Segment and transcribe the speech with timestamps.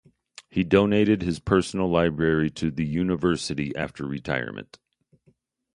[0.49, 4.79] He donated his personal library to the University after retirement.